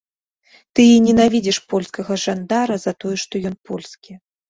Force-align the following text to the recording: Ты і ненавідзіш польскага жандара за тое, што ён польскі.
Ты 0.73 0.81
і 0.93 0.95
ненавідзіш 1.09 1.61
польскага 1.75 2.13
жандара 2.25 2.75
за 2.89 2.99
тое, 3.03 3.15
што 3.29 3.33
ён 3.55 3.63
польскі. 3.71 4.23